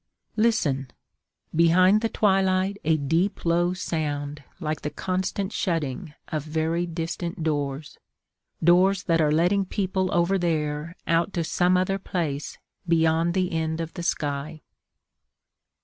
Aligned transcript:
Listen! 0.35 0.89
Behind 1.55 2.01
the 2.01 2.09
twilight 2.09 2.77
a 2.83 2.97
deep, 2.97 3.45
low 3.45 3.75
sound 3.75 4.43
Like 4.59 4.81
the 4.81 4.89
constant 4.89 5.53
shutting 5.53 6.15
of 6.29 6.41
very 6.43 6.87
distant 6.87 7.43
doors. 7.43 7.99
Doors 8.63 9.03
that 9.03 9.21
are 9.21 9.31
letting 9.31 9.63
people 9.63 10.11
over 10.11 10.39
there 10.39 10.95
Out 11.05 11.33
to 11.33 11.43
some 11.43 11.77
other 11.77 11.99
place 11.99 12.57
beyond 12.87 13.35
the 13.35 13.51
end 13.53 13.79
of 13.79 13.93
the 13.93 14.01
sky. 14.01 14.63